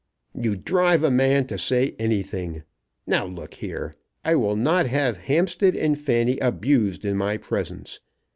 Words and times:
"You 0.33 0.55
drive 0.55 1.03
a 1.03 1.11
man 1.11 1.45
to 1.45 1.59
say 1.59 1.95
anything. 1.99 2.63
Now 3.05 3.27
look 3.27 3.53
here. 3.53 3.93
I 4.25 4.33
will 4.33 4.55
not 4.55 4.87
have 4.87 5.17
Hampstead 5.27 5.75
and 5.77 5.95
Fanny 5.95 6.39
abused 6.39 7.05
in 7.05 7.15
my 7.15 7.37
presence. 7.37 7.99